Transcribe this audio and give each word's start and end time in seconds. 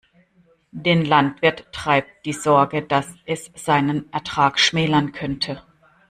Den 0.71 1.05
Landwirt 1.05 1.67
treibt 1.73 2.25
die 2.25 2.33
Sorge, 2.33 2.81
dass 2.81 3.13
es 3.27 3.51
seinen 3.53 4.11
Ertrag 4.11 4.57
schmälern 4.59 5.11
könnte. 5.11 5.61